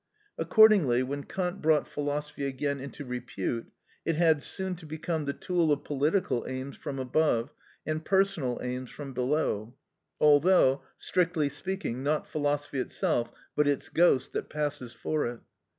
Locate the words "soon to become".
4.41-5.25